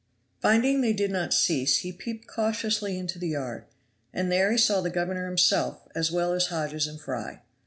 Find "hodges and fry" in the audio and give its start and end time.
6.47-7.43